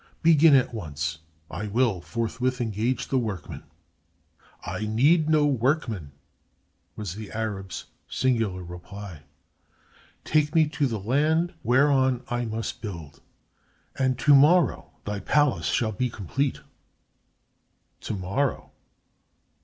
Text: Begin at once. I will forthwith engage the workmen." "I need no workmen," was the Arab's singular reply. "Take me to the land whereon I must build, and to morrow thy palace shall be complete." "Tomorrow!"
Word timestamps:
Begin 0.23 0.55
at 0.55 0.73
once. 0.73 1.19
I 1.51 1.67
will 1.67 2.01
forthwith 2.01 2.59
engage 2.59 3.09
the 3.09 3.19
workmen." 3.19 3.61
"I 4.65 4.87
need 4.87 5.29
no 5.29 5.45
workmen," 5.45 6.11
was 6.95 7.13
the 7.13 7.31
Arab's 7.31 7.85
singular 8.09 8.63
reply. 8.63 9.21
"Take 10.23 10.55
me 10.55 10.67
to 10.69 10.87
the 10.87 10.99
land 10.99 11.53
whereon 11.61 12.23
I 12.29 12.45
must 12.45 12.81
build, 12.81 13.21
and 13.95 14.17
to 14.17 14.33
morrow 14.33 14.89
thy 15.05 15.19
palace 15.19 15.67
shall 15.67 15.91
be 15.91 16.09
complete." 16.09 16.61
"Tomorrow!" 17.99 18.71